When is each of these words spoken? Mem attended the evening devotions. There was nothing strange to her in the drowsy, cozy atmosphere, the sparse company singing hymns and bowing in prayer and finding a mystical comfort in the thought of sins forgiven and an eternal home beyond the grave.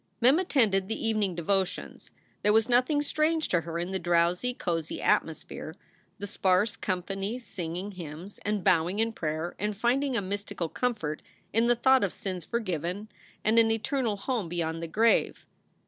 Mem 0.19 0.39
attended 0.39 0.87
the 0.87 1.07
evening 1.07 1.35
devotions. 1.35 2.09
There 2.41 2.51
was 2.53 2.67
nothing 2.67 3.03
strange 3.03 3.47
to 3.49 3.61
her 3.61 3.77
in 3.77 3.91
the 3.91 3.99
drowsy, 3.99 4.51
cozy 4.51 4.99
atmosphere, 4.99 5.75
the 6.17 6.25
sparse 6.25 6.75
company 6.75 7.37
singing 7.37 7.91
hymns 7.91 8.39
and 8.43 8.63
bowing 8.63 8.97
in 8.97 9.13
prayer 9.13 9.53
and 9.59 9.77
finding 9.77 10.17
a 10.17 10.21
mystical 10.23 10.69
comfort 10.69 11.21
in 11.53 11.67
the 11.67 11.75
thought 11.75 12.03
of 12.03 12.13
sins 12.13 12.43
forgiven 12.43 13.09
and 13.43 13.59
an 13.59 13.69
eternal 13.69 14.17
home 14.17 14.49
beyond 14.49 14.81
the 14.81 14.87
grave. 14.87 15.45